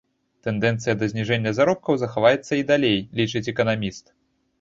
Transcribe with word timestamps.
Тэндэнцыя 0.45 0.93
да 1.01 1.09
зніжэння 1.11 1.51
заробкаў 1.57 1.99
захаваецца 2.03 2.53
і 2.61 2.65
далей, 2.71 2.97
лічыць 3.21 3.43
эканаміст. 3.53 4.03